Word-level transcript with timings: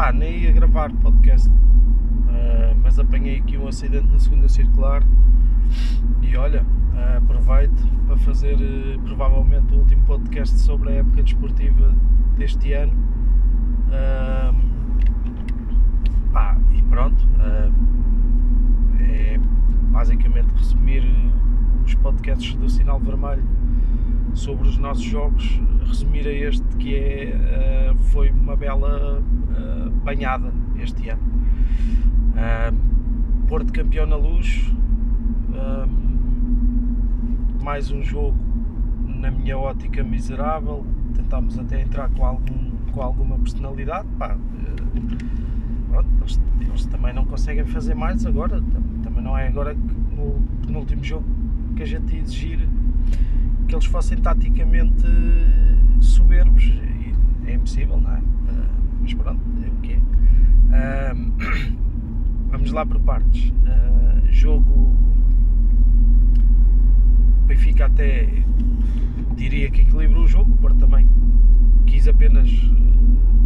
Pá, 0.00 0.14
nem 0.14 0.44
ia 0.44 0.50
gravar 0.50 0.90
podcast, 0.90 1.46
uh, 1.46 2.74
mas 2.82 2.98
apanhei 2.98 3.36
aqui 3.36 3.58
um 3.58 3.68
acidente 3.68 4.06
na 4.06 4.18
segunda 4.18 4.48
circular 4.48 5.02
e 6.22 6.34
olha, 6.38 6.62
uh, 6.62 7.18
aproveito 7.18 7.86
para 8.06 8.16
fazer 8.16 8.54
uh, 8.54 8.98
provavelmente 9.02 9.74
o 9.74 9.80
último 9.80 10.02
podcast 10.04 10.58
sobre 10.58 10.88
a 10.88 10.92
época 10.92 11.22
desportiva 11.22 11.94
deste 12.38 12.72
ano. 12.72 12.94
pá, 16.32 16.56
e 16.72 16.80
pronto, 16.80 17.22
é 19.00 19.38
basicamente 19.92 20.48
resumir 20.54 21.04
os 21.84 21.94
podcasts 21.96 22.54
do 22.54 22.70
Sinal 22.70 23.00
Vermelho 23.00 23.44
sobre 24.34 24.68
os 24.68 24.78
nossos 24.78 25.04
jogos, 25.04 25.60
resumir 25.84 26.26
a 26.26 26.32
este 26.32 26.64
que 26.76 26.94
é, 26.94 27.92
uh, 27.92 27.98
foi 28.04 28.30
uma 28.30 28.56
bela 28.56 29.20
uh, 29.20 29.79
banhada 30.04 30.52
este 30.78 31.08
ano. 31.08 31.22
Uh, 32.32 32.90
Porto 33.46 33.72
campeão 33.72 34.06
na 34.06 34.14
luz, 34.14 34.70
mais 37.60 37.90
um 37.90 38.02
jogo 38.02 38.36
na 39.06 39.30
minha 39.30 39.58
ótica 39.58 40.02
miserável, 40.02 40.86
tentámos 41.14 41.58
até 41.58 41.82
entrar 41.82 42.08
com, 42.10 42.24
algum, 42.24 42.70
com 42.92 43.02
alguma 43.02 43.38
personalidade, 43.38 44.08
pá, 44.18 44.36
pronto, 45.88 46.08
eles, 46.20 46.40
eles, 46.60 46.86
também 46.86 47.12
não 47.12 47.24
conseguem 47.24 47.64
fazer 47.64 47.94
mais 47.94 48.24
agora, 48.24 48.62
também 49.02 49.22
não 49.22 49.36
é 49.36 49.48
agora 49.48 49.74
que 49.74 50.70
no, 50.70 50.78
último 50.78 51.04
jogo 51.04 51.24
que 51.76 51.82
a 51.82 51.86
gente 51.86 52.14
ia 52.14 52.20
exigir 52.20 52.68
que 53.68 53.74
eles 53.74 53.86
fossem 53.86 54.18
taticamente 54.18 55.06
soberbos. 56.00 56.72
É 57.46 57.54
impossível, 57.54 58.00
não 58.00 58.10
é? 58.12 58.20
Mas 59.10 59.14
pronto, 59.14 59.40
é 59.64 59.68
o 59.68 59.80
que 59.82 59.92
é. 60.72 61.14
Vamos 62.50 62.70
lá 62.70 62.86
por 62.86 63.00
partes. 63.00 63.50
Uh, 63.50 64.30
jogo. 64.30 64.94
Benfica 67.46 67.86
até 67.86 68.28
diria 69.34 69.70
que 69.70 69.80
equilibrou 69.80 70.24
o 70.24 70.28
jogo, 70.28 70.56
o 70.62 70.74
também 70.74 71.08
quis 71.86 72.06
apenas 72.06 72.48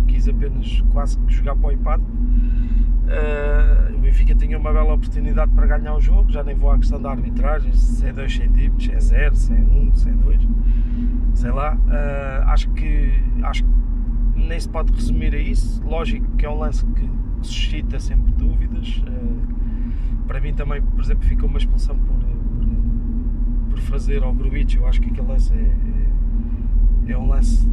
quis 0.06 0.28
apenas 0.28 0.82
quase 0.92 1.16
que 1.20 1.32
jogar 1.32 1.56
para 1.56 1.68
o 1.68 1.72
empate 1.72 2.04
Uh, 3.04 3.94
o 3.94 3.98
Benfica 3.98 4.34
tinha 4.34 4.56
uma 4.56 4.72
bela 4.72 4.94
oportunidade 4.94 5.52
para 5.52 5.66
ganhar 5.66 5.94
o 5.94 6.00
jogo, 6.00 6.32
já 6.32 6.42
nem 6.42 6.54
vou 6.54 6.70
à 6.70 6.78
questão 6.78 7.00
da 7.00 7.10
arbitragem, 7.10 7.70
se 7.74 8.06
é 8.06 8.12
2 8.12 8.34
centímetros, 8.34 8.84
se 8.86 8.92
é 8.92 8.98
0, 8.98 9.36
se 9.36 9.52
é 9.52 9.56
1, 9.56 9.60
um, 9.60 9.94
se 9.94 10.08
é 10.08 10.12
2, 10.12 10.48
sei 11.34 11.50
lá. 11.50 11.74
Uh, 11.74 12.48
acho, 12.48 12.70
que, 12.70 13.12
acho 13.42 13.62
que 13.62 13.70
nem 14.44 14.60
se 14.60 14.68
pode 14.68 14.92
resumir 14.92 15.34
a 15.34 15.38
isso. 15.38 15.82
Lógico 15.84 16.26
que 16.36 16.46
é 16.46 16.50
um 16.50 16.58
lance 16.58 16.84
que 16.86 17.08
suscita 17.42 17.98
sempre 17.98 18.32
dúvidas. 18.32 19.02
Uh, 19.06 20.24
para 20.26 20.40
mim 20.40 20.54
também, 20.54 20.80
por 20.82 21.02
exemplo, 21.02 21.24
ficou 21.24 21.48
uma 21.48 21.58
expulsão 21.58 21.96
por, 21.96 22.16
por, 22.16 23.70
por 23.70 23.78
fazer 23.80 24.22
ao 24.22 24.32
Gruitch. 24.32 24.76
Eu 24.76 24.86
acho 24.86 25.00
que 25.00 25.10
aquele 25.10 25.26
lance 25.26 25.52
é, 25.52 25.74
é, 27.08 27.12
é 27.12 27.18
um 27.18 27.28
lance 27.28 27.68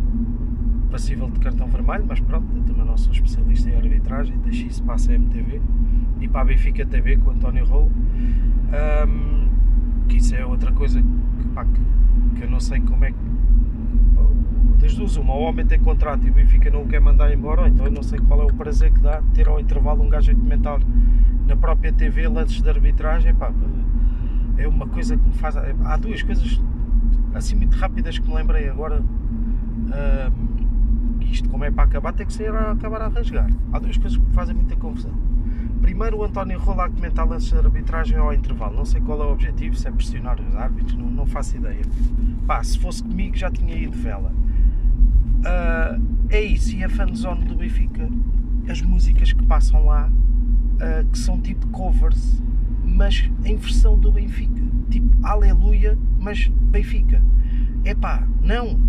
passível 0.91 1.29
de 1.29 1.39
cartão 1.39 1.67
vermelho, 1.67 2.05
mas 2.05 2.19
pronto, 2.19 2.45
eu 2.55 2.63
também 2.63 2.85
não 2.85 2.97
sou 2.97 3.13
especialista 3.13 3.69
em 3.69 3.75
arbitragem, 3.75 4.37
deixei 4.39 4.67
isso 4.67 4.83
para 4.83 4.95
a 4.95 4.97
CMTV 4.97 5.61
e 6.19 6.27
para 6.27 6.41
a 6.41 6.45
Benfica 6.45 6.85
TV 6.85 7.17
com 7.17 7.29
o 7.29 7.33
António 7.33 7.65
Rolo. 7.65 7.91
Um, 9.07 9.49
que 10.07 10.17
isso 10.17 10.35
é 10.35 10.45
outra 10.45 10.71
coisa 10.73 11.01
que, 11.01 11.47
pá, 11.53 11.65
que, 11.65 12.35
que, 12.35 12.43
eu 12.43 12.49
não 12.49 12.59
sei 12.59 12.81
como 12.81 13.05
é 13.05 13.11
que. 13.11 13.17
Das 14.81 14.95
duas, 14.95 15.15
uma, 15.15 15.35
o 15.35 15.41
homem 15.41 15.63
tem 15.63 15.79
contrato 15.79 16.25
e 16.25 16.31
o 16.31 16.33
Benfica 16.33 16.71
não 16.71 16.81
o 16.81 16.87
quer 16.87 16.99
mandar 16.99 17.31
embora, 17.31 17.67
então 17.67 17.85
eu 17.85 17.91
não 17.91 18.01
sei 18.01 18.17
qual 18.17 18.41
é 18.41 18.45
o 18.45 18.47
prazer 18.47 18.91
que 18.91 18.99
dá 18.99 19.21
ter 19.31 19.47
ao 19.47 19.59
intervalo 19.59 20.03
um 20.03 20.09
gajo 20.09 20.31
a 20.31 20.35
comentar 20.35 20.79
na 21.45 21.55
própria 21.55 21.93
TV 21.93 22.27
lances 22.27 22.63
de 22.63 22.67
arbitragem. 22.67 23.35
Pá, 23.35 23.53
é 24.57 24.67
uma 24.67 24.87
coisa 24.87 25.15
que 25.15 25.23
me 25.23 25.33
faz. 25.33 25.55
Há 25.55 25.97
duas 25.97 26.23
coisas 26.23 26.59
assim 27.35 27.55
muito 27.55 27.77
rápidas 27.77 28.17
que 28.17 28.27
me 28.27 28.33
lembrei 28.33 28.69
agora. 28.69 29.01
Um, 29.01 31.21
isto, 31.21 31.47
como 31.47 31.63
é 31.63 31.69
para 31.69 31.83
acabar, 31.83 32.11
tem 32.13 32.25
que 32.25 32.33
ser 32.33 32.51
a 32.51 32.71
acabar 32.71 33.03
a 33.03 33.07
rasgar. 33.07 33.51
Há 33.71 33.77
duas 33.77 33.97
coisas 33.97 34.17
que 34.17 34.25
me 34.25 34.33
fazem 34.33 34.55
muita 34.55 34.75
confusão. 34.75 35.13
Primeiro, 35.79 36.17
o 36.17 36.23
António 36.23 36.59
Rola 36.59 36.85
a 36.85 36.89
comentar 36.89 37.27
lances 37.27 37.51
de 37.51 37.57
arbitragem 37.57 38.17
ao 38.17 38.33
intervalo. 38.33 38.77
Não 38.77 38.85
sei 38.85 38.99
qual 38.99 39.21
é 39.21 39.25
o 39.25 39.31
objetivo, 39.31 39.75
se 39.75 39.87
é 39.87 39.91
pressionar 39.91 40.41
os 40.41 40.55
árbitros, 40.55 40.95
não, 40.95 41.05
não 41.05 41.27
faço 41.27 41.57
ideia. 41.57 41.83
Pá, 42.47 42.63
se 42.63 42.79
fosse 42.79 43.03
comigo 43.03 43.37
já 43.37 43.51
tinha 43.51 43.75
ido 43.75 43.95
vela. 43.95 44.40
Uh, 45.41 46.01
é 46.29 46.41
isso, 46.41 46.75
e 46.75 46.83
a 46.83 46.89
fanzone 46.89 47.45
do 47.45 47.55
Benfica, 47.55 48.09
as 48.69 48.81
músicas 48.81 49.33
que 49.33 49.43
passam 49.43 49.85
lá, 49.85 50.07
uh, 50.07 51.05
que 51.11 51.17
são 51.17 51.39
tipo 51.41 51.67
covers, 51.67 52.41
mas 52.83 53.29
em 53.43 53.55
versão 53.55 53.97
do 53.99 54.11
Benfica. 54.11 54.61
Tipo, 54.89 55.07
aleluia, 55.25 55.97
mas 56.19 56.47
Benfica. 56.47 57.21
Epá, 57.83 58.27
não. 58.41 58.79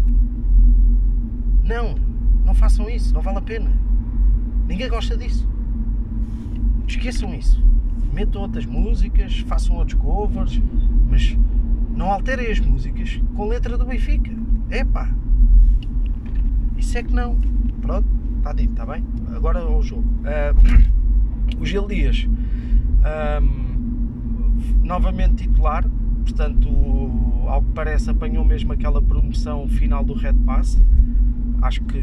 Não 1.65 2.13
não 2.45 2.55
façam 2.55 2.89
isso, 2.89 3.15
não 3.15 3.23
vale 3.23 3.39
a 3.39 3.43
pena. 3.43 3.71
Ninguém 4.69 4.89
gosta 4.89 5.17
disso. 5.17 5.49
Esqueçam 6.87 7.35
isso. 7.35 7.63
Metam 8.13 8.43
outras 8.43 8.67
músicas, 8.67 9.39
façam 9.41 9.77
outros 9.77 9.99
covers, 9.99 10.61
mas 11.09 11.37
não 11.97 12.11
alterem 12.11 12.51
as 12.51 12.61
músicas 12.61 13.21
com 13.35 13.49
letra 13.49 13.79
do 13.79 13.87
Benfica. 13.87 14.31
Epá! 14.71 15.09
Isso 16.83 16.99
é 16.99 17.03
que 17.03 17.15
não. 17.15 17.39
Pronto, 17.81 18.07
está 18.39 18.53
dito, 18.53 18.73
está 18.73 18.85
bem? 18.85 19.05
Agora 19.35 19.61
ao 19.61 19.81
jogo. 19.81 20.03
Uh, 20.03 21.61
o 21.63 21.65
Gil 21.65 21.87
Dias, 21.87 22.29
um, 23.41 24.85
novamente 24.85 25.45
titular, 25.45 25.85
portanto, 26.25 26.69
ao 27.47 27.63
que 27.63 27.71
parece, 27.73 28.11
apanhou 28.11 28.45
mesmo 28.45 28.73
aquela 28.73 29.01
promoção 29.01 29.69
final 29.69 30.05
do 30.05 30.13
Red 30.13 30.35
Pass 30.45 30.79
acho 31.63 31.81
que 31.85 32.03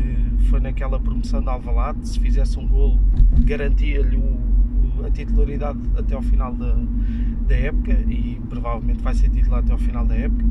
foi 0.50 0.62
naquela 0.62 0.97
promoção 0.97 1.41
de 1.41 1.50
Alvalade, 1.50 2.07
se 2.07 2.18
fizesse 2.18 2.57
um 2.57 2.66
golo 2.66 2.97
garantia-lhe 3.39 4.18
a 5.06 5.12
titularidade 5.12 5.79
até 5.97 6.16
ao 6.16 6.22
final 6.22 6.53
da, 6.53 6.78
da 7.45 7.56
época 7.56 7.91
e 8.07 8.41
provavelmente 8.50 9.01
vai 9.01 9.13
ser 9.13 9.29
titular 9.29 9.59
até 9.59 9.73
ao 9.73 9.78
final 9.78 10.06
da 10.06 10.16
época. 10.16 10.45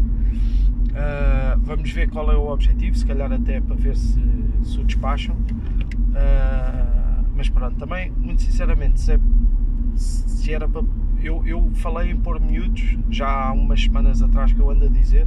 Uh, 0.98 1.58
vamos 1.60 1.90
ver 1.92 2.10
qual 2.10 2.30
é 2.32 2.36
o 2.36 2.48
objetivo, 2.50 2.96
se 2.96 3.06
calhar 3.06 3.30
até 3.32 3.60
para 3.60 3.76
ver 3.76 3.96
se, 3.96 4.20
se 4.64 4.80
o 4.80 4.84
despacham. 4.84 5.36
Uh, 5.36 7.24
mas 7.36 7.48
pronto, 7.48 7.76
também, 7.76 8.10
muito 8.10 8.42
sinceramente, 8.42 9.00
se, 9.00 9.12
é, 9.12 9.20
se 9.94 10.52
era 10.52 10.68
para. 10.68 10.82
Eu, 11.22 11.44
eu 11.46 11.70
falei 11.74 12.10
em 12.12 12.16
pôr 12.16 12.40
miúdos 12.40 12.96
já 13.10 13.28
há 13.28 13.52
umas 13.52 13.82
semanas 13.82 14.22
atrás 14.22 14.52
que 14.52 14.60
eu 14.60 14.70
ando 14.70 14.84
a 14.84 14.88
dizer 14.88 15.26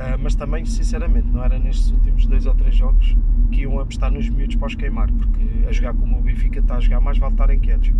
Uh, 0.00 0.16
mas 0.22 0.34
também, 0.34 0.64
sinceramente, 0.64 1.28
não 1.28 1.44
era 1.44 1.58
nestes 1.58 1.90
últimos 1.90 2.24
dois 2.24 2.46
ou 2.46 2.54
três 2.54 2.74
jogos 2.74 3.16
que 3.50 3.62
iam 3.62 3.78
apostar 3.78 4.10
nos 4.10 4.28
miúdos 4.30 4.56
para 4.56 4.68
os 4.68 4.74
queimar, 4.74 5.10
porque 5.12 5.66
a 5.68 5.72
jogar 5.72 5.92
como 5.94 6.18
o 6.18 6.22
Benfica 6.22 6.60
está 6.60 6.76
a 6.76 6.80
jogar, 6.80 7.00
mais 7.00 7.18
vale 7.18 7.34
estarem 7.34 7.58
quietos. 7.58 7.92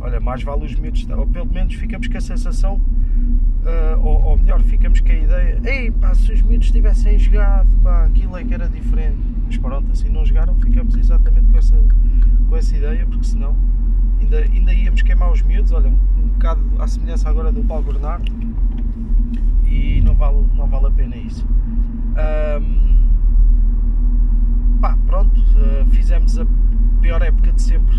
Olha, 0.00 0.20
mais 0.20 0.42
vale 0.42 0.64
os 0.64 0.74
miúdos, 0.74 1.08
ou 1.10 1.26
pelo 1.26 1.46
menos 1.46 1.74
ficamos 1.74 2.06
com 2.06 2.16
a 2.16 2.20
sensação, 2.20 2.76
uh, 2.76 4.00
ou, 4.00 4.22
ou, 4.22 4.36
melhor, 4.36 4.60
ficamos 4.62 5.00
com 5.00 5.10
a 5.10 5.14
ideia, 5.14 5.60
ei 5.64 5.90
pá, 5.90 6.14
se 6.14 6.32
os 6.32 6.42
miúdos 6.42 6.70
tivessem 6.70 7.18
jogado, 7.18 7.68
pá, 7.82 8.04
aquilo 8.04 8.36
é 8.36 8.44
que 8.44 8.54
era 8.54 8.68
diferente. 8.68 9.18
Mas 9.46 9.56
pronto, 9.56 9.90
assim 9.90 10.08
não 10.08 10.24
jogaram, 10.24 10.54
ficamos 10.56 10.94
exatamente 10.96 11.48
com 11.48 11.58
essa, 11.58 11.76
com 12.48 12.56
essa 12.56 12.76
ideia, 12.76 13.06
porque 13.06 13.24
senão 13.24 13.56
ainda, 14.20 14.38
ainda 14.40 14.72
íamos 14.72 15.02
queimar 15.02 15.32
os 15.32 15.42
miúdos, 15.42 15.72
olha, 15.72 15.88
um 15.88 16.28
bocado 16.28 16.60
à 16.78 16.86
semelhança 16.86 17.28
agora 17.28 17.50
do 17.50 17.62
Paulo 17.64 17.92
Bernardo 17.92 18.30
e 19.66 20.00
não 20.02 20.14
vale, 20.14 20.46
não 20.54 20.66
vale 20.66 20.86
a 20.86 20.90
pena 20.90 21.16
isso. 21.16 21.46
Um, 22.60 22.98
pá, 24.80 24.96
pronto, 25.06 25.40
uh, 25.40 25.86
fizemos 25.90 26.38
a 26.38 26.46
pior 27.00 27.22
época 27.22 27.52
de 27.52 27.62
sempre. 27.62 27.96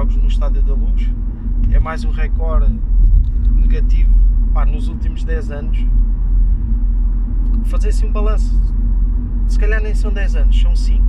Jogos 0.00 0.16
no 0.16 0.28
Estádio 0.28 0.62
da 0.62 0.72
Luz. 0.72 1.10
É 1.70 1.78
mais 1.78 2.04
um 2.04 2.10
recorde 2.10 2.74
negativo 3.54 4.10
pá, 4.54 4.64
nos 4.64 4.88
últimos 4.88 5.24
10 5.24 5.50
anos. 5.50 5.86
Fazer 7.64 7.90
assim 7.90 8.06
um 8.06 8.12
balanço, 8.12 8.58
se 9.46 9.58
calhar 9.58 9.82
nem 9.82 9.94
são 9.94 10.10
10 10.10 10.36
anos, 10.36 10.58
são 10.58 10.74
5, 10.74 11.04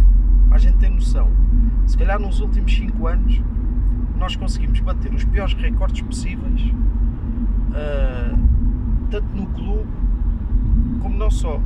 para 0.50 0.58
a 0.58 0.60
gente 0.60 0.78
ter 0.78 0.90
noção 0.90 1.30
se 1.88 1.98
calhar 1.98 2.20
nos 2.20 2.42
últimos 2.42 2.74
5 2.74 3.08
anos 3.08 3.42
nós 4.18 4.36
conseguimos 4.36 4.80
bater 4.82 5.14
os 5.14 5.24
piores 5.24 5.54
recordes 5.56 6.02
possíveis, 6.02 6.62
uh, 7.72 8.38
tanto 9.10 9.28
no 9.36 9.48
clube 9.48 9.90
como 11.02 11.18
não 11.18 11.32
só. 11.32 11.60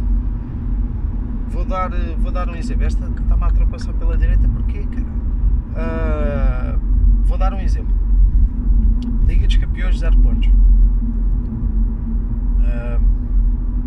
Vou 1.50 1.66
dar, 1.66 1.92
vou 2.18 2.32
dar 2.32 2.50
um 2.50 2.56
exemplo. 2.56 2.86
Esta 2.86 3.08
está-me 3.08 3.44
a 3.44 3.48
ultrapassar 3.48 3.94
pela 3.94 4.18
direita, 4.18 4.48
porquê, 4.48 4.86
cara? 4.86 5.06
Uh, 5.76 6.85
vou 7.26 7.38
dar 7.38 7.54
um 7.54 7.60
exemplo. 7.60 7.94
Liga 9.28 9.48
dos 9.48 9.58
Campeões, 9.58 10.00
0 10.00 10.18
pontos. 10.18 10.48
Uh, 12.60 13.02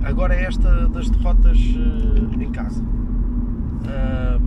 agora 0.05 0.35
é 0.35 0.45
esta 0.45 0.89
das 0.89 1.09
derrotas 1.11 1.59
uh, 1.59 2.43
em 2.43 2.51
casa. 2.51 2.83
Uh, 3.85 4.41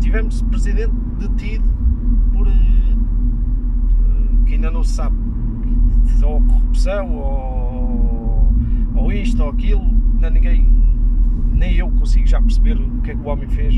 tivemos 0.00 0.42
presidente 0.42 0.94
detido 1.18 1.64
por 2.32 2.46
uh, 2.46 2.52
que 4.46 4.54
ainda 4.54 4.70
não 4.70 4.82
se 4.82 4.92
sabe 4.94 5.16
ou 6.22 6.42
corrupção 6.42 7.14
ou, 7.16 8.52
ou 8.96 9.12
isto 9.12 9.42
ou 9.42 9.50
aquilo, 9.50 9.82
ainda 10.14 10.30
ninguém 10.30 10.66
nem 11.52 11.76
eu 11.76 11.90
consigo 11.90 12.26
já 12.26 12.40
perceber 12.40 12.76
o 12.76 13.00
que 13.02 13.12
é 13.12 13.14
que 13.14 13.20
o 13.20 13.26
homem 13.26 13.48
fez. 13.48 13.74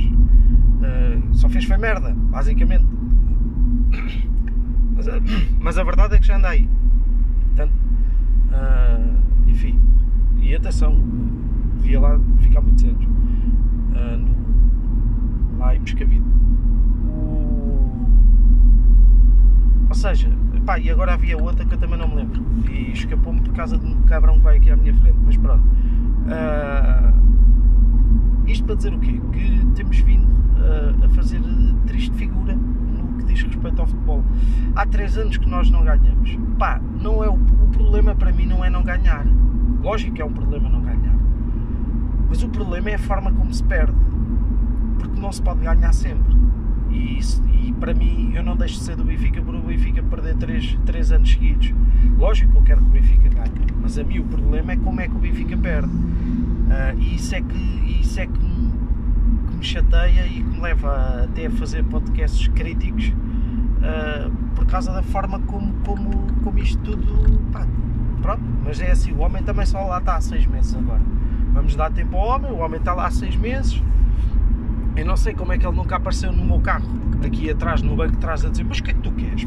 Só 1.32 1.48
fez 1.48 1.64
foi 1.64 1.78
merda, 1.78 2.14
basicamente. 2.30 2.84
Mas, 4.94 5.06
mas 5.58 5.78
a 5.78 5.84
verdade 5.84 6.16
é 6.16 6.18
que 6.18 6.26
já 6.26 6.36
anda 6.36 6.48
aí. 6.48 6.68
Portanto, 7.46 7.72
uh, 8.52 9.48
enfim, 9.48 9.80
e 10.38 10.54
atenção, 10.54 11.00
devia 11.76 12.00
lá 12.00 12.20
ficar 12.40 12.60
muitos 12.60 12.84
anos. 12.84 13.04
Uh, 13.04 14.18
no, 14.18 15.58
lá 15.58 15.74
em 15.74 15.80
Pescavide. 15.80 16.24
Ou 19.88 19.94
seja, 19.94 20.30
pá, 20.64 20.78
e 20.78 20.88
agora 20.88 21.14
havia 21.14 21.36
outra 21.36 21.64
que 21.64 21.74
eu 21.74 21.78
também 21.78 21.98
não 21.98 22.06
me 22.08 22.16
lembro. 22.16 22.44
E 22.70 22.92
escapou-me 22.92 23.40
por 23.40 23.52
causa 23.54 23.76
de 23.76 23.86
um 23.86 24.02
cabrão 24.02 24.34
que 24.34 24.40
vai 24.40 24.56
aqui 24.56 24.70
à 24.70 24.76
minha 24.76 24.94
frente. 24.94 25.18
Mas 25.24 25.36
pronto. 25.36 25.64
Uh, 26.26 27.20
isto 28.46 28.64
para 28.64 28.74
dizer 28.76 28.94
o 28.94 28.98
quê? 29.00 29.20
Que 29.32 29.66
temos 29.74 29.98
vindo 29.98 30.39
a 31.04 31.08
fazer 31.10 31.40
triste 31.86 32.14
figura 32.16 32.56
diz 33.30 33.42
respeito 33.42 33.80
ao 33.80 33.86
futebol. 33.86 34.24
Há 34.74 34.86
três 34.86 35.16
anos 35.16 35.36
que 35.36 35.48
nós 35.48 35.70
não 35.70 35.84
ganhamos. 35.84 36.36
Pá, 36.58 36.80
não 37.00 37.22
é 37.24 37.28
o, 37.28 37.34
o 37.34 37.68
problema 37.72 38.14
para 38.14 38.32
mim 38.32 38.46
não 38.46 38.64
é 38.64 38.70
não 38.70 38.82
ganhar. 38.82 39.26
Lógico 39.82 40.14
que 40.14 40.22
é 40.22 40.24
um 40.24 40.32
problema 40.32 40.68
não 40.68 40.82
ganhar. 40.82 41.16
Mas 42.28 42.42
o 42.42 42.48
problema 42.48 42.90
é 42.90 42.94
a 42.94 42.98
forma 42.98 43.32
como 43.32 43.52
se 43.52 43.62
perde. 43.64 43.96
Porque 44.98 45.18
não 45.18 45.32
se 45.32 45.42
pode 45.42 45.60
ganhar 45.60 45.92
sempre. 45.92 46.36
E, 46.90 47.18
isso, 47.18 47.42
e 47.48 47.72
para 47.72 47.94
mim, 47.94 48.32
eu 48.34 48.42
não 48.42 48.56
deixo 48.56 48.78
de 48.78 48.84
ser 48.84 48.96
do 48.96 49.04
Benfica 49.04 49.40
por 49.40 49.54
o 49.54 49.62
Benfica 49.62 50.02
perder 50.02 50.36
3, 50.36 50.78
três 50.84 51.12
anos 51.12 51.30
seguidos. 51.30 51.72
Lógico 52.18 52.52
que 52.52 52.58
eu 52.58 52.62
quero 52.62 52.80
que 52.82 52.88
o 52.88 52.90
Benfica 52.90 53.28
ganhe, 53.28 53.66
mas 53.80 53.96
a 53.96 54.02
mim 54.02 54.18
o 54.18 54.24
problema 54.24 54.72
é 54.72 54.76
como 54.76 55.00
é 55.00 55.08
que 55.08 55.14
o 55.14 55.18
Benfica 55.18 55.56
perde. 55.56 55.88
Uh, 55.88 56.98
e 56.98 57.14
isso 57.14 57.34
é 57.34 57.40
que, 57.40 58.00
isso 58.00 58.20
é 58.20 58.26
que 58.26 58.39
me 59.60 59.66
chateia 59.66 60.26
e 60.26 60.42
que 60.42 60.42
me 60.42 60.60
leva 60.60 61.24
até 61.24 61.46
a 61.46 61.50
fazer 61.50 61.84
podcasts 61.84 62.48
críticos 62.48 63.08
uh, 63.08 64.30
por 64.54 64.64
causa 64.64 64.90
da 64.90 65.02
forma 65.02 65.38
como, 65.40 65.72
como, 65.84 66.26
como 66.42 66.58
isto 66.58 66.82
tudo. 66.82 67.38
Pá, 67.52 67.66
pronto, 68.22 68.42
mas 68.64 68.80
é 68.80 68.90
assim, 68.90 69.12
o 69.12 69.18
homem 69.18 69.42
também 69.42 69.66
só 69.66 69.86
lá 69.86 69.98
está 69.98 70.16
há 70.16 70.20
seis 70.20 70.46
meses 70.46 70.74
agora. 70.74 71.02
Vamos 71.52 71.76
dar 71.76 71.90
tempo 71.92 72.16
ao 72.16 72.36
homem, 72.36 72.50
o 72.50 72.56
homem 72.56 72.78
está 72.78 72.94
lá 72.94 73.06
há 73.06 73.10
seis 73.10 73.36
meses. 73.36 73.82
Eu 74.96 75.04
não 75.04 75.16
sei 75.16 75.34
como 75.34 75.52
é 75.52 75.58
que 75.58 75.66
ele 75.66 75.76
nunca 75.76 75.96
apareceu 75.96 76.32
no 76.32 76.44
meu 76.44 76.60
carro, 76.60 76.88
aqui 77.24 77.50
atrás, 77.50 77.82
no 77.82 77.94
banco 77.94 78.12
de 78.12 78.18
trás, 78.18 78.44
a 78.44 78.48
dizer: 78.48 78.64
Mas 78.64 78.78
o 78.78 78.82
que 78.82 78.90
é 78.90 78.94
que 78.94 79.00
tu 79.00 79.12
queres? 79.12 79.46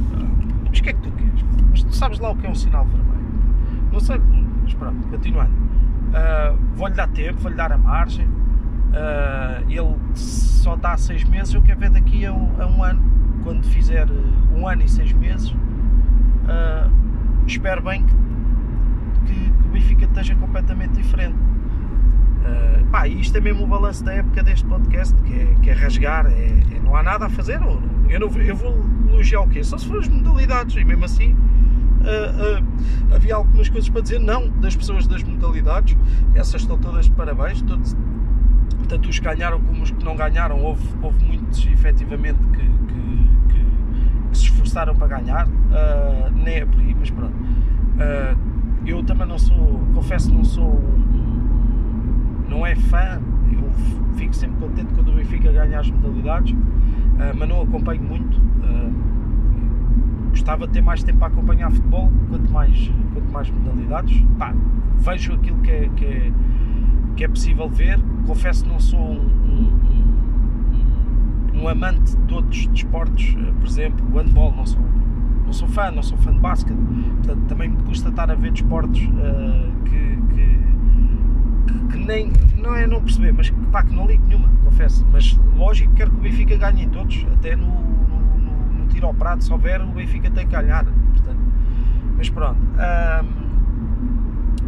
Mas 0.70 0.80
o 0.80 0.84
que 0.84 0.90
é 0.90 0.94
que 0.94 1.02
tu 1.02 1.12
queres? 1.12 1.46
Mas 1.72 1.84
tu 1.84 1.96
sabes 1.96 2.20
lá 2.20 2.30
o 2.30 2.36
que 2.36 2.46
é 2.46 2.50
um 2.50 2.56
sinal 2.56 2.86
vermelho? 2.86 3.26
Não 3.92 4.00
sei, 4.00 4.22
mas 4.64 4.74
pronto, 4.76 5.08
continuando. 5.08 5.52
Uh, 5.52 6.58
vou-lhe 6.76 6.94
dar 6.94 7.08
tempo, 7.08 7.40
vou-lhe 7.40 7.58
dar 7.58 7.72
a 7.72 7.78
margem. 7.78 8.28
Uh, 8.94 9.68
só 10.64 10.80
há 10.82 10.96
seis 10.96 11.26
meses, 11.26 11.54
eu 11.54 11.62
quero 11.62 11.78
ver 11.78 11.90
daqui 11.90 12.26
a 12.26 12.32
um, 12.32 12.62
a 12.62 12.66
um 12.66 12.82
ano, 12.82 13.02
quando 13.44 13.66
fizer 13.66 14.08
eh, 14.08 14.58
um 14.58 14.66
ano 14.66 14.82
e 14.82 14.90
seis 14.90 15.12
meses, 15.12 15.50
uh, 15.52 16.90
espero 17.46 17.82
bem 17.82 18.06
que, 18.06 18.14
que, 19.26 19.34
que, 19.34 19.68
o 19.68 19.72
Benfica 19.74 20.06
esteja 20.06 20.36
completamente 20.36 20.94
diferente. 20.94 21.36
Uh, 21.36 22.86
pá, 22.86 23.10
isto 23.10 23.38
é 23.38 23.42
mesmo 23.42 23.66
o 23.66 23.68
balanço 23.68 24.06
da 24.06 24.14
época 24.14 24.42
deste 24.42 24.66
podcast, 24.66 25.14
que 25.24 25.34
é, 25.34 25.56
que 25.62 25.70
é 25.70 25.74
rasgar, 25.74 26.28
é, 26.28 26.30
é, 26.30 26.80
não 26.82 26.96
há 26.96 27.04
nada 27.04 27.26
a 27.26 27.30
fazer. 27.30 27.60
Eu, 28.10 28.20
não, 28.22 28.30
eu 28.42 28.56
vou 28.56 28.86
elogiar 29.10 29.42
o 29.42 29.50
quê? 29.50 29.62
Só 29.66 29.78
se 29.78 29.86
for 29.86 30.00
as 30.00 30.08
modalidades, 30.08 30.78
e 30.78 30.86
mesmo 30.86 31.04
assim 31.04 31.36
Uh, 32.04 32.60
uh, 32.60 33.16
havia 33.16 33.34
algumas 33.34 33.70
coisas 33.70 33.90
para 33.90 34.02
dizer, 34.02 34.20
não 34.20 34.50
das 34.60 34.76
pessoas 34.76 35.08
das 35.08 35.24
modalidades, 35.24 35.96
essas 36.36 36.60
estão 36.60 36.78
todas 36.78 37.06
de 37.06 37.12
parabéns, 37.14 37.62
todos, 37.62 37.96
tanto 38.94 39.10
os 39.10 39.18
que 39.18 39.26
ganharam 39.26 39.60
como 39.60 39.82
os 39.82 39.90
que 39.90 40.06
não 40.06 40.16
ganharam, 40.16 40.62
houve, 40.62 40.88
houve 41.02 41.26
muitos 41.26 41.66
efetivamente 41.66 42.38
que, 42.52 42.60
que, 42.60 43.50
que, 43.50 44.30
que 44.30 44.38
se 44.38 44.44
esforçaram 44.44 44.96
para 44.96 45.20
ganhar, 45.20 45.48
uh, 45.48 46.32
nem 46.32 46.58
é 46.58 46.66
por 46.66 46.80
aí, 46.80 46.96
mas 47.00 47.10
pronto. 47.10 47.34
Uh, 47.34 48.38
eu 48.86 49.04
também 49.04 49.26
não 49.26 49.40
sou, 49.40 49.82
confesso, 49.96 50.32
não 50.32 50.44
sou, 50.44 50.80
não 52.48 52.64
é 52.68 52.76
fã, 52.76 53.20
eu 53.52 53.68
fico 54.16 54.36
sempre 54.36 54.60
contente 54.60 54.94
quando 54.94 55.10
o 55.10 55.14
Benfica 55.14 55.52
ganha 55.52 55.80
as 55.80 55.90
modalidades, 55.90 56.52
uh, 56.52 57.36
mas 57.36 57.50
não 57.50 57.64
acompanho 57.64 58.04
muito. 58.04 58.40
gostava 60.30 60.68
de 60.68 60.74
ter 60.74 60.82
mais 60.82 61.02
tempo 61.02 61.18
para 61.18 61.30
acompanhar 61.30 61.72
futebol, 61.72 62.12
quanto 62.30 62.52
mais, 62.52 62.92
quanto 63.12 63.32
mais 63.32 63.50
modalidades. 63.50 64.24
Pá, 64.38 64.54
vejo 65.00 65.34
aquilo 65.34 65.58
que 65.62 65.72
é, 65.72 65.90
que 65.96 66.06
é 66.06 66.32
que 67.16 67.24
é 67.24 67.28
possível 67.28 67.70
ver. 67.70 68.00
Confesso 68.26 68.64
que 68.64 68.70
não 68.70 68.80
sou 68.80 69.00
um, 69.00 69.20
um, 71.54 71.62
um 71.62 71.68
amante 71.68 72.16
de 72.16 72.24
todos 72.24 72.58
os 72.58 72.68
desportos, 72.68 73.36
eh, 73.38 73.52
por 73.60 73.68
exemplo, 73.68 74.06
o 74.14 74.18
handball, 74.18 74.54
não 74.56 74.66
sou, 74.66 74.82
não 75.46 75.54
sou 75.54 75.68
fã, 75.68 75.92
não 75.92 76.04
sou 76.04 76.18
fã 76.18 76.32
de 76.34 76.40
basquete, 76.40 76.78
portanto 76.78 77.46
também 77.48 77.70
me 77.70 77.78
custa 77.84 78.10
estar 78.10 78.30
a 78.32 78.36
ver 78.36 78.52
desportos 78.52 79.02
uh, 79.02 79.84
que, 79.84 80.18
que, 80.34 80.60
que, 81.68 81.88
que, 81.92 81.98
nem, 82.06 82.32
não 82.58 82.76
é 82.76 82.88
não 82.88 83.02
perceber, 83.02 83.34
mas 83.34 83.50
que, 83.50 83.60
pá, 83.68 83.84
que 83.84 83.94
não 83.94 84.08
ligo 84.08 84.26
nenhuma, 84.26 84.50
confesso. 84.64 85.06
Mas 85.12 85.40
lógico, 85.56 85.94
quero 85.94 86.12
que 86.12 86.18
o 86.18 86.22
Benfica 86.22 86.58
ganhe 86.58 86.84
em 86.84 86.90
todos, 86.90 87.26
até 87.34 87.56
no, 87.56 87.68
no, 87.68 88.20
no, 88.40 88.74
no 88.80 88.88
tiro 88.88 89.08
ao 89.08 89.14
prato, 89.14 89.44
se 89.44 89.52
houver, 89.52 89.82
o 89.82 89.88
Benfica 89.88 90.32
tem 90.32 90.48
que 90.48 90.54
ganhar. 90.54 90.86
Portanto, 90.86 91.40
mas 92.18 92.30
pronto. 92.30 92.60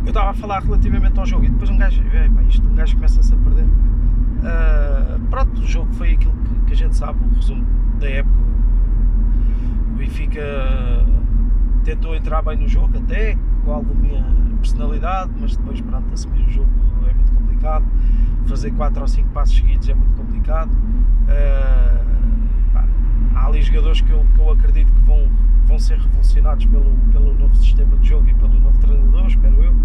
Eu 0.05 0.09
estava 0.09 0.29
a 0.29 0.33
falar 0.35 0.61
relativamente 0.61 1.19
ao 1.19 1.25
jogo 1.25 1.45
e 1.45 1.49
depois 1.49 1.67
um 1.71 1.77
gajo, 1.77 2.03
é, 2.13 2.29
pá, 2.29 2.43
isto, 2.43 2.67
um 2.67 2.75
gajo 2.75 2.93
começa-se 2.95 3.33
a 3.33 3.37
perder. 3.37 3.65
Uh, 3.65 5.19
pronto, 5.31 5.59
o 5.59 5.65
jogo 5.65 5.91
foi 5.93 6.11
aquilo 6.11 6.33
que, 6.33 6.65
que, 6.67 6.73
a 6.73 6.75
gente 6.75 6.95
sabe, 6.95 7.19
o 7.23 7.35
resumo 7.35 7.65
da 7.99 8.07
época. 8.07 8.35
O 9.91 9.97
Benfica 9.97 10.43
tentou 11.83 12.15
entrar 12.15 12.43
bem 12.43 12.55
no 12.55 12.67
jogo, 12.67 12.95
até 12.99 13.35
com 13.63 13.71
alguma 13.71 14.23
personalidade, 14.59 15.31
mas 15.39 15.57
depois, 15.57 15.81
pronto, 15.81 16.13
assumir 16.13 16.45
o 16.45 16.51
jogo 16.51 16.69
é 17.09 17.13
muito 17.13 17.31
complicado. 17.33 17.85
Fazer 18.45 18.71
4 18.71 19.01
ou 19.01 19.07
5 19.07 19.29
passos 19.29 19.57
seguidos 19.57 19.89
é 19.89 19.95
muito 19.95 20.13
complicado. 20.15 20.69
Uh, 20.71 22.34
ali 23.45 23.61
jogadores 23.61 24.01
que 24.01 24.11
eu, 24.11 24.25
que 24.33 24.39
eu 24.39 24.51
acredito 24.51 24.91
que 24.91 25.01
vão, 25.01 25.29
vão 25.65 25.79
ser 25.79 25.97
revolucionados 25.97 26.65
pelo, 26.65 26.91
pelo 27.11 27.33
novo 27.33 27.55
sistema 27.55 27.95
de 27.97 28.09
jogo 28.09 28.27
e 28.27 28.33
pelo 28.33 28.59
novo 28.59 28.77
treinador, 28.79 29.27
espero 29.27 29.63
eu 29.63 29.75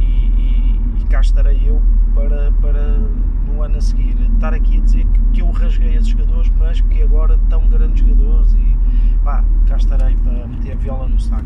e, 0.00 0.04
e, 0.04 0.80
e, 1.00 1.04
cá 1.08 1.20
estarei 1.20 1.68
eu 1.68 1.82
para, 2.14 2.52
para 2.60 2.98
no 3.46 3.62
ano 3.62 3.78
a 3.78 3.80
seguir 3.80 4.16
estar 4.34 4.54
aqui 4.54 4.78
a 4.78 4.80
dizer 4.80 5.06
que, 5.06 5.20
que 5.32 5.42
eu 5.42 5.50
rasguei 5.50 5.94
esses 5.94 6.08
jogadores, 6.08 6.52
mas 6.58 6.80
que 6.80 7.02
agora 7.02 7.34
estão 7.34 7.68
grandes 7.68 8.06
jogadores 8.06 8.54
e 8.54 8.76
pá, 9.22 9.44
cá 9.66 9.76
estarei 9.76 10.16
para 10.16 10.46
meter 10.46 10.72
a 10.72 10.76
viola 10.76 11.08
no 11.08 11.20
saco. 11.20 11.44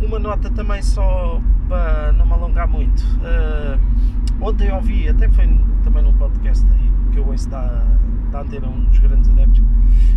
Uma 0.00 0.18
nota 0.18 0.50
também 0.50 0.82
só 0.82 1.40
para 1.68 2.12
não 2.12 2.26
me 2.26 2.32
alongar 2.32 2.66
muito. 2.66 3.00
Uh, 3.00 3.78
ontem 4.40 4.72
ouvi, 4.72 5.08
até 5.08 5.28
foi 5.28 5.46
também 5.84 6.02
num 6.02 6.14
podcast 6.14 6.66
aí 6.72 6.90
que 7.12 7.18
eu 7.18 7.26
ouço 7.26 7.48
da, 7.48 7.84
da 8.30 8.42
antena, 8.42 8.68
um 8.68 8.84
dos 8.84 8.98
grandes 8.98 9.28
adeptos, 9.30 9.62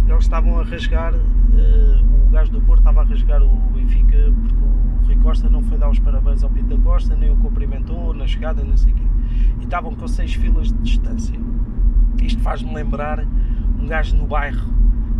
eles 0.07 0.23
estavam 0.23 0.59
a 0.59 0.63
rasgar, 0.63 1.13
uh, 1.13 2.27
o 2.27 2.29
gajo 2.29 2.51
do 2.51 2.61
Porto 2.61 2.79
estava 2.79 3.01
a 3.01 3.03
rasgar 3.03 3.41
o 3.41 3.55
Benfica 3.73 4.17
porque 4.41 5.13
Rui 5.13 5.15
Costa 5.17 5.49
não 5.49 5.61
foi 5.61 5.77
dar 5.77 5.89
os 5.89 5.99
parabéns 5.99 6.43
ao 6.43 6.49
Pinto 6.49 6.77
da 6.77 6.83
Costa, 6.83 7.15
nem 7.15 7.31
o 7.31 7.35
cumprimentou 7.37 8.13
na 8.13 8.25
chegada, 8.25 8.63
não 8.63 8.77
sei 8.77 8.93
o 8.93 8.95
quê. 8.95 9.03
E 9.59 9.63
estavam 9.63 9.93
com 9.95 10.07
seis 10.07 10.33
filas 10.33 10.67
de 10.67 10.77
distância. 10.79 11.37
Isto 12.21 12.41
faz-me 12.41 12.73
lembrar 12.73 13.25
um 13.79 13.85
gajo 13.87 14.15
no 14.15 14.25
bairro, 14.25 14.73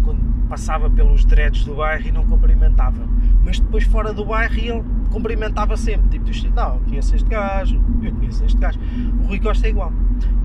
quando 0.04 0.48
passava 0.48 0.90
pelos 0.90 1.26
dreads 1.26 1.66
do 1.66 1.76
bairro 1.76 2.08
e 2.08 2.12
não 2.12 2.26
cumprimentava. 2.26 3.06
Mas 3.44 3.60
depois 3.60 3.84
fora 3.84 4.14
do 4.14 4.24
bairro 4.24 4.56
ele 4.58 4.84
cumprimentava 5.12 5.76
sempre. 5.76 6.20
Tipo, 6.20 6.56
não, 6.56 6.76
eu 6.76 6.82
conheço 6.82 7.16
este 7.16 7.30
gajo, 7.30 7.82
eu 8.02 8.12
conheço 8.14 8.46
este 8.46 8.58
gajo. 8.58 8.80
O 9.22 9.28
Rui 9.28 9.40
Costa 9.40 9.68
é 9.68 9.70
igual. 9.70 9.92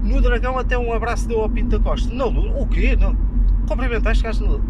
No 0.02 0.20
Dragão 0.20 0.58
até 0.58 0.78
um 0.78 0.92
abraço 0.92 1.28
deu 1.28 1.40
ao 1.40 1.48
Pinto 1.48 1.78
da 1.78 1.84
Costa. 1.84 2.12
Não, 2.12 2.28
o 2.28 2.66
quê? 2.66 2.96
Não. 2.96 3.16
Cumprimentaste 3.66 4.22
gajo? 4.22 4.60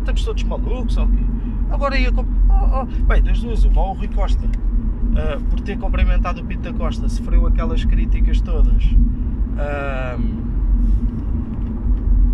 Estamos 0.00 0.24
todos 0.24 0.42
malucos 0.42 0.96
ou 0.96 1.06
quê? 1.06 1.24
Agora 1.70 1.98
ia 1.98 2.10
oh, 2.10 2.24
oh. 2.50 2.86
Bem, 3.04 3.22
das 3.22 3.40
duas, 3.40 3.64
uma, 3.64 3.82
o 3.82 3.92
Rui 3.92 4.08
Costa, 4.08 4.44
uh, 4.44 5.40
por 5.50 5.60
ter 5.60 5.78
cumprimentado 5.78 6.40
o 6.40 6.44
Pinto 6.44 6.72
da 6.72 6.78
Costa, 6.78 7.08
sofreu 7.08 7.46
aquelas 7.46 7.84
críticas 7.84 8.40
todas 8.40 8.84
uh, 8.84 10.20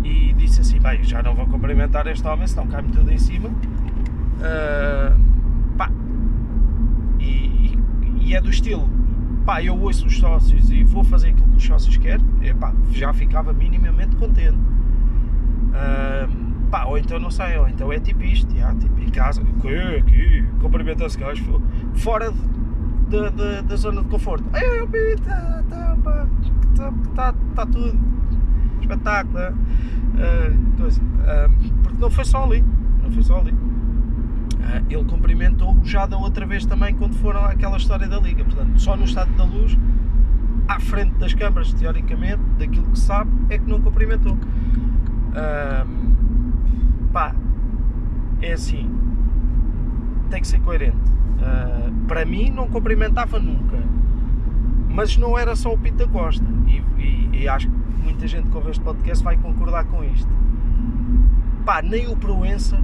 e 0.03 0.33
disse 0.33 0.61
assim: 0.61 0.79
bem, 0.79 1.03
já 1.03 1.21
não 1.21 1.35
vou 1.35 1.45
cumprimentar 1.47 2.07
este 2.07 2.25
homem, 2.27 2.47
senão 2.47 2.67
cai-me 2.67 2.89
tudo 2.89 3.11
em 3.11 3.17
cima. 3.17 3.49
Uh, 3.49 5.19
pá, 5.77 5.89
é 8.35 8.41
do 8.41 8.49
estilo, 8.49 8.87
pá, 9.45 9.61
eu 9.63 9.79
ouço 9.79 10.07
os 10.07 10.17
sócios 10.17 10.71
e 10.71 10.83
vou 10.83 11.03
fazer 11.03 11.29
aquilo 11.29 11.47
que 11.49 11.57
os 11.57 11.63
sócios 11.63 11.95
querem, 11.97 12.25
epá, 12.41 12.73
já 12.91 13.13
ficava 13.13 13.53
minimamente 13.53 14.15
contente. 14.15 14.57
Uh, 15.69 16.27
pá, 16.71 16.85
ou 16.85 16.97
então 16.97 17.19
não 17.19 17.29
sei, 17.29 17.57
ou 17.57 17.69
então 17.69 17.93
é 17.93 17.99
tipo 17.99 18.23
isto, 18.23 18.53
já, 18.55 18.73
tipo 18.73 18.99
em 18.99 19.09
casa, 19.09 19.41
aqui, 19.41 19.97
aqui 19.97 20.45
cumprimenta-se 20.59 21.17
gajos, 21.17 21.47
fora 21.93 22.31
de, 22.31 23.29
de, 23.31 23.61
da 23.61 23.75
zona 23.75 24.01
de 24.01 24.09
conforto. 24.09 24.43
Está 24.53 25.63
tá, 25.69 25.95
tá, 26.75 26.93
tá, 27.15 27.35
tá, 27.55 27.65
tudo 27.67 27.95
espetáculo, 28.81 29.39
uh, 29.39 30.77
coisa. 30.77 31.01
Uh, 31.01 31.81
porque 31.83 31.97
não 31.99 32.09
foi 32.09 32.25
só 32.25 32.43
ali, 32.43 32.63
não 33.03 33.11
foi 33.11 33.23
só 33.23 33.39
ali. 33.39 33.53
Uh, 34.65 34.83
ele 34.89 35.05
cumprimentou 35.05 35.77
já 35.83 36.07
da 36.07 36.17
outra 36.17 36.45
vez 36.45 36.65
também 36.65 36.95
quando 36.95 37.13
foram 37.15 37.45
àquela 37.45 37.77
história 37.77 38.07
da 38.07 38.19
Liga. 38.19 38.43
Portanto, 38.43 38.79
só 38.79 38.97
no 38.97 39.05
Estado 39.05 39.31
da 39.37 39.43
Luz, 39.43 39.77
à 40.67 40.79
frente 40.79 41.13
das 41.19 41.33
câmaras, 41.33 41.71
teoricamente, 41.73 42.41
daquilo 42.57 42.87
que 42.87 42.99
sabe, 42.99 43.29
é 43.49 43.59
que 43.59 43.69
não 43.69 43.79
cumprimentou. 43.81 44.33
Uh, 44.33 45.87
pá, 47.13 47.35
é 48.41 48.53
assim, 48.53 48.89
tem 50.29 50.41
que 50.41 50.47
ser 50.47 50.59
coerente. 50.61 50.97
Uh, 50.97 51.93
para 52.07 52.25
mim, 52.25 52.49
não 52.49 52.67
cumprimentava 52.67 53.39
nunca, 53.39 53.77
mas 54.89 55.15
não 55.17 55.37
era 55.37 55.55
só 55.55 55.73
o 55.73 55.77
Pito 55.77 55.97
da 55.97 56.07
Costa, 56.07 56.45
e, 56.67 56.81
e, 57.01 57.29
e 57.43 57.47
acho 57.47 57.69
que 57.69 57.75
muita 58.03 58.27
gente 58.27 58.49
que 58.49 58.55
ouve 58.55 58.71
este 58.71 58.83
podcast 58.83 59.23
vai 59.23 59.37
concordar 59.37 59.85
com 59.85 60.03
isto. 60.03 60.29
Pá, 61.65 61.81
nem 61.81 62.07
o 62.07 62.15
Proença 62.15 62.79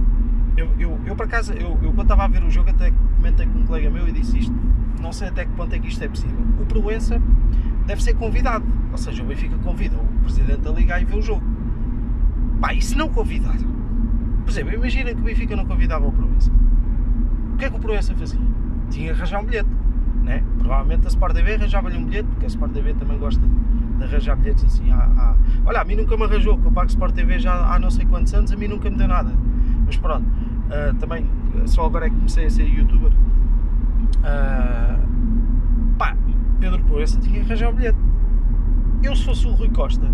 eu, 0.56 0.68
eu, 0.78 1.00
eu 1.06 1.16
por 1.16 1.26
acaso, 1.26 1.52
eu, 1.52 1.78
eu 1.82 1.92
quando 1.92 2.02
estava 2.02 2.24
a 2.24 2.28
ver 2.28 2.42
o 2.42 2.50
jogo, 2.50 2.70
até 2.70 2.92
comentei 3.16 3.46
com 3.46 3.58
um 3.58 3.66
colega 3.66 3.90
meu 3.90 4.06
e 4.08 4.12
disse 4.12 4.38
isto. 4.38 4.54
Não 5.00 5.12
sei 5.12 5.28
até 5.28 5.44
que 5.44 5.52
ponto 5.52 5.74
é 5.74 5.78
que 5.78 5.88
isto 5.88 6.02
é 6.04 6.08
possível. 6.08 6.38
O 6.60 6.66
Proença 6.66 7.20
deve 7.86 8.02
ser 8.02 8.14
convidado. 8.14 8.64
Ou 8.90 8.98
seja, 8.98 9.22
o 9.22 9.26
Benfica 9.26 9.56
convida 9.58 9.96
o 9.96 10.06
presidente 10.22 10.60
da 10.60 10.70
Liga 10.70 11.00
ir 11.00 11.06
ver 11.06 11.16
o 11.16 11.22
jogo. 11.22 11.42
Pá, 12.60 12.74
e 12.74 12.82
se 12.82 12.96
não 12.96 13.08
convidar? 13.08 13.56
Por 14.44 14.50
exemplo, 14.50 14.74
imagina 14.74 15.14
que 15.14 15.20
o 15.20 15.24
Benfica 15.24 15.56
não 15.56 15.64
convidava 15.64 16.06
o 16.06 16.12
Proença. 16.12 16.50
O 17.54 17.56
que 17.56 17.64
é 17.64 17.70
que 17.70 17.76
o 17.76 17.80
Proença 17.80 18.14
fazia? 18.14 18.40
Tinha 18.90 19.12
que 19.12 19.18
arranjar 19.18 19.40
um 19.40 19.44
bilhete. 19.44 19.70
Né? 20.22 20.44
Provavelmente 20.58 21.06
a 21.06 21.08
Sport 21.08 21.34
TV 21.34 21.54
arranjava-lhe 21.54 21.96
um 21.96 22.04
bilhete, 22.04 22.28
porque 22.28 22.44
a 22.44 22.48
Sport 22.48 22.72
TV 22.72 22.94
também 22.94 23.18
gosta 23.18 23.42
de 23.98 24.04
arranjar 24.04 24.36
bilhetes 24.36 24.64
assim. 24.64 24.90
À, 24.92 24.96
à... 24.96 25.36
Olha, 25.64 25.80
a 25.80 25.84
mim 25.84 25.96
nunca 25.96 26.16
me 26.16 26.24
arranjou, 26.24 26.58
que 26.58 26.66
eu 26.66 26.70
pago 26.70 26.88
Sport 26.88 27.14
TV 27.14 27.38
já 27.38 27.74
há 27.74 27.78
não 27.78 27.90
sei 27.90 28.04
quantos 28.04 28.32
anos, 28.34 28.52
a 28.52 28.56
mim 28.56 28.68
nunca 28.68 28.88
me 28.88 28.96
deu 28.96 29.08
nada. 29.08 29.32
Mas 29.92 29.98
pronto, 29.98 30.24
uh, 30.24 30.94
também 30.94 31.26
só 31.66 31.84
agora 31.84 32.06
é 32.06 32.08
que 32.08 32.16
comecei 32.16 32.46
a 32.46 32.50
ser 32.50 32.64
youtuber. 32.64 33.12
Uh, 34.20 35.06
pá, 35.98 36.16
Pedro 36.58 36.82
Proença 36.84 37.20
tinha 37.20 37.40
que 37.40 37.44
arranjar 37.44 37.68
o 37.68 37.74
bilhete. 37.74 37.98
Eu 39.02 39.14
se 39.14 39.22
fosse 39.22 39.46
o 39.46 39.52
Rui 39.52 39.68
Costa, 39.68 40.10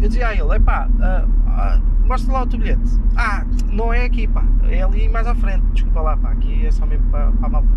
eu 0.00 0.08
dizia 0.08 0.28
a 0.28 0.34
ele, 0.34 0.50
é 0.50 0.58
pá, 0.58 0.88
uh, 0.88 2.06
mostra 2.06 2.32
lá 2.32 2.42
o 2.44 2.46
teu 2.46 2.58
bilhete. 2.58 2.98
Ah, 3.16 3.44
não 3.70 3.92
é 3.92 4.06
aqui, 4.06 4.26
pá, 4.26 4.44
é 4.66 4.82
ali 4.82 5.10
mais 5.10 5.26
à 5.26 5.34
frente. 5.34 5.62
Desculpa 5.74 6.00
lá, 6.00 6.16
pá, 6.16 6.30
aqui 6.30 6.64
é 6.64 6.70
só 6.70 6.86
mesmo 6.86 7.04
para, 7.10 7.30
para 7.32 7.46
a 7.46 7.50
malta. 7.50 7.68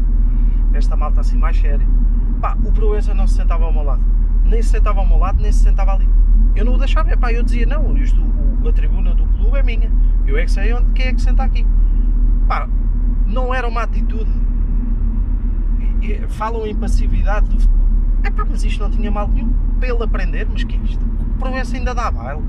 Esta 0.73 0.95
malta 0.95 1.19
assim 1.19 1.37
mais 1.37 1.59
séria. 1.59 1.85
Pá, 2.39 2.55
o 2.63 2.71
Proença 2.71 3.13
não 3.13 3.27
se 3.27 3.35
sentava 3.35 3.65
ao 3.65 3.73
meu 3.73 3.83
lado. 3.83 4.01
Nem 4.45 4.61
se 4.61 4.69
sentava 4.69 5.01
ao 5.01 5.05
meu 5.05 5.17
lado, 5.17 5.41
nem 5.41 5.51
se 5.51 5.59
sentava 5.59 5.95
ali. 5.95 6.07
Eu 6.55 6.63
não 6.63 6.75
o 6.75 6.77
deixava, 6.77 7.15
pá, 7.17 7.33
eu 7.33 7.43
dizia, 7.43 7.65
não, 7.65 7.97
isto, 7.97 8.21
o, 8.21 8.69
a 8.69 8.71
tribuna 8.71 9.13
do 9.13 9.25
clube 9.25 9.57
é 9.57 9.63
minha. 9.63 9.91
Eu 10.31 10.37
é 10.37 10.45
que 10.45 10.51
sei 10.51 10.73
onde, 10.73 10.89
quem 10.93 11.07
é 11.07 11.13
que 11.13 11.21
senta 11.21 11.43
aqui. 11.43 11.65
Pá, 12.47 12.67
não 13.27 13.53
era 13.53 13.67
uma 13.67 13.83
atitude. 13.83 14.31
Falam 16.29 16.65
em 16.65 16.73
passividade 16.73 17.49
do 17.49 17.59
futebol. 17.59 17.87
É 18.23 18.31
pá, 18.31 18.45
mas 18.49 18.63
isto 18.63 18.81
não 18.81 18.89
tinha 18.89 19.11
mal 19.11 19.27
nenhum 19.27 19.53
ele 19.81 20.03
aprender, 20.03 20.47
mas 20.49 20.63
que 20.63 20.75
é 20.75 20.79
isto? 20.79 21.05
Proença 21.39 21.75
ainda 21.75 21.93
dá 21.93 22.11
baile. 22.11 22.41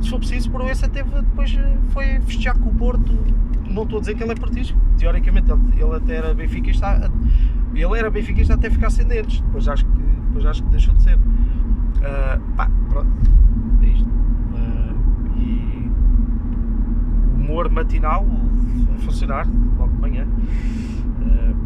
Se 0.00 0.10
for 0.10 0.18
preciso, 0.18 0.50
Proença 0.50 0.88
teve, 0.88 1.10
depois 1.10 1.54
eh, 1.54 1.76
foi 1.88 2.20
festejar 2.20 2.56
com 2.58 2.70
o 2.70 2.74
Porto. 2.74 3.12
Não 3.68 3.82
estou 3.84 3.98
a 3.98 4.00
dizer 4.00 4.14
que 4.14 4.22
ele 4.22 4.32
é 4.32 4.34
portista. 4.34 4.76
Teoricamente, 4.98 5.50
ele, 5.50 5.82
ele 5.82 5.96
até 5.96 6.16
era 6.16 6.34
benfiquista. 6.34 7.10
Ele 7.74 7.98
era 7.98 8.10
benfiquista 8.10 8.54
até 8.54 8.70
ficar 8.70 8.90
sem 8.90 9.06
dentes. 9.06 9.40
Depois 9.40 9.68
acho 9.68 9.84
que, 9.84 9.92
depois 10.26 10.46
acho 10.46 10.62
que 10.62 10.70
deixou 10.70 10.94
de 10.94 11.02
ser. 11.02 11.16
Uh, 11.16 12.40
pá, 12.56 12.70
pronto. 12.88 13.10
É 13.82 13.86
isto. 13.86 14.08
Uh, 14.08 15.38
e 15.38 15.90
o 17.32 17.34
humor 17.36 17.69
matinal 17.80 18.26
a 18.94 18.98
funcionar 19.00 19.46
logo 19.78 19.92
de 19.92 20.00
manhã. 20.00 20.26
Uh, 21.20 21.56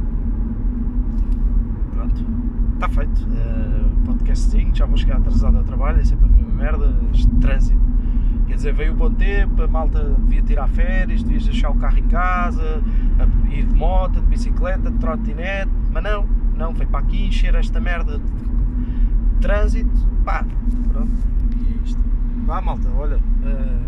pronto. 1.93 2.27
Está 2.75 2.89
feito. 2.89 3.21
Uh, 3.25 4.05
podcastzinho, 4.05 4.75
já 4.75 4.87
vou 4.87 4.97
chegar 4.97 5.17
atrasado 5.17 5.57
ao 5.57 5.65
trabalho, 5.65 6.01
é 6.01 6.05
sempre 6.05 6.27
a 6.27 6.29
mesma 6.29 6.53
merda. 6.53 6.95
Este 7.13 7.29
trânsito. 7.37 7.83
Quer 8.47 8.57
dizer, 8.57 8.75
veio 8.75 8.93
o 8.93 8.97
bom 8.97 9.11
tempo, 9.11 9.63
a 9.63 9.67
malta 9.67 10.05
devia 10.19 10.43
tirar 10.43 10.69
férias, 10.69 11.23
devias 11.23 11.45
deixar 11.45 11.71
o 11.71 11.75
carro 11.77 11.99
em 11.99 12.07
casa, 12.07 12.83
ir 13.51 13.65
de 13.65 13.75
moto, 13.75 14.21
de 14.21 14.27
bicicleta, 14.27 14.91
de 14.91 14.99
trotinete, 14.99 15.71
mas 15.91 16.03
não, 16.03 16.27
não, 16.55 16.75
foi 16.75 16.85
para 16.85 17.01
aqui 17.01 17.27
encher 17.27 17.55
esta 17.55 17.81
merda 17.81 18.19
de 18.19 19.41
trânsito, 19.41 19.91
pá, 20.25 20.45
pronto, 20.93 21.11
e 21.57 21.73
é 21.73 21.85
isto. 21.85 22.01
Vá 22.45 22.61
malta, 22.61 22.87
olha, 22.91 23.17
uh, 23.17 23.85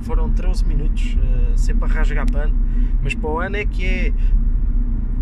foram 0.00 0.30
13 0.30 0.64
minutos, 0.64 1.16
uh, 1.16 1.56
sempre 1.56 1.84
a 1.84 1.88
rasgar 1.88 2.30
pano, 2.30 2.54
mas 3.02 3.14
para 3.14 3.30
o 3.30 3.38
ano 3.38 3.56
é 3.56 3.64
que 3.64 3.84
é. 3.84 4.12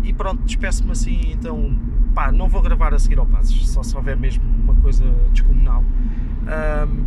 E 0.03 0.13
pronto, 0.13 0.43
despeço-me 0.43 0.91
assim, 0.91 1.31
então, 1.31 1.77
pá, 2.13 2.31
não 2.31 2.47
vou 2.47 2.61
gravar 2.61 2.93
a 2.93 2.99
seguir 2.99 3.19
ao 3.19 3.25
Passos, 3.25 3.69
só 3.69 3.83
se 3.83 3.95
houver 3.95 4.15
mesmo 4.15 4.43
uma 4.63 4.75
coisa 4.75 5.03
descomunal. 5.31 5.83
Um, 5.83 7.05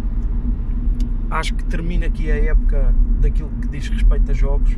acho 1.31 1.55
que 1.55 1.65
termina 1.65 2.07
aqui 2.07 2.31
a 2.31 2.37
época 2.37 2.95
daquilo 3.21 3.51
que 3.61 3.69
diz 3.69 3.89
respeito 3.89 4.31
a 4.31 4.35
jogos. 4.35 4.77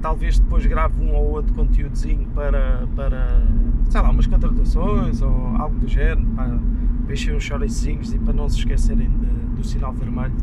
Talvez 0.00 0.38
depois 0.38 0.64
grave 0.64 1.02
um 1.02 1.12
ou 1.14 1.32
outro 1.32 1.52
conteúdozinho 1.54 2.26
para, 2.34 2.86
para 2.96 3.42
sei 3.88 4.00
lá, 4.00 4.10
umas 4.10 4.26
contratações 4.26 5.20
ou 5.20 5.56
algo 5.58 5.78
do 5.78 5.88
género, 5.88 6.26
para 6.34 7.12
encher 7.12 7.34
uns 7.34 7.42
chorecinhos 7.42 8.12
e 8.14 8.18
para 8.18 8.32
não 8.32 8.48
se 8.48 8.58
esquecerem 8.58 9.10
de, 9.10 9.56
do 9.56 9.64
sinal 9.64 9.92
vermelho. 9.92 10.34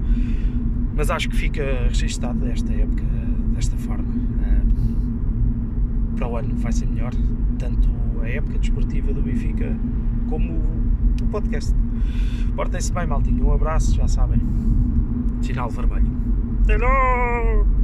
Mas 0.97 1.11
acho 1.11 1.29
que 1.29 1.35
fica 1.35 1.63
registado 1.87 2.39
desta 2.39 2.73
época 2.73 3.03
desta 3.53 3.77
forma. 3.77 4.07
Uh, 4.07 4.67
para 6.15 6.27
o 6.27 6.35
ano 6.35 6.55
vai 6.55 6.71
ser 6.71 6.87
melhor, 6.87 7.13
tanto 7.59 7.87
a 8.23 8.27
época 8.27 8.57
desportiva 8.57 9.13
do 9.13 9.21
Benfica 9.21 9.77
como 10.27 10.53
o 11.21 11.27
podcast. 11.31 11.75
Portem-se 12.55 12.91
bem, 12.91 13.05
maltinho. 13.05 13.45
Um 13.45 13.51
abraço, 13.51 13.93
já 13.93 14.07
sabem. 14.07 14.41
Sinal 15.41 15.69
vermelho. 15.69 16.11
Logo! 16.67 17.76